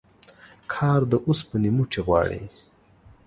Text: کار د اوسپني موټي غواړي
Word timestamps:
کار 0.73 1.01
د 1.11 1.13
اوسپني 1.27 1.69
موټي 1.77 1.99
غواړي 2.07 2.41